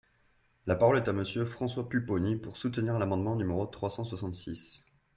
La 0.65 0.75
parole 0.75 0.97
est 0.97 1.07
à 1.09 1.13
Monsieur 1.13 1.45
François 1.45 1.87
Pupponi, 1.87 2.35
pour 2.35 2.57
soutenir 2.57 2.97
l’amendement 2.97 3.35
numéro 3.35 3.67
trois 3.67 3.91
cent 3.91 4.03
soixante-six. 4.03 4.81